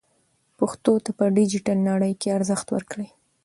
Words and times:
پښتو 0.57 0.93
ته 1.05 1.11
په 1.17 1.25
ډیجیټل 1.37 1.77
نړۍ 1.89 2.13
کې 2.21 2.35
ارزښت 2.37 2.67
ورکړئ. 2.71 3.07